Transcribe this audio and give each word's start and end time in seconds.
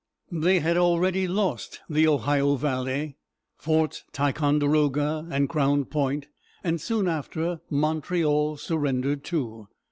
They 0.31 0.61
had 0.61 0.77
already 0.77 1.27
lost 1.27 1.81
the 1.87 2.07
Ohio 2.07 2.55
valley, 2.55 3.17
Forts 3.59 4.03
Ticonderoga 4.11 5.27
and 5.29 5.47
Crown 5.47 5.85
Point, 5.85 6.25
and 6.63 6.81
soon 6.81 7.07
after, 7.07 7.61
Montreal 7.69 8.57
surrendered 8.57 9.23
too. 9.23 9.67